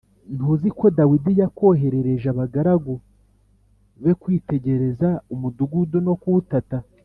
[0.35, 2.93] Ntuzi ko Dawidi yakoherereje abagaragu
[4.01, 6.77] be kwitegereza umudugudu no kuwutata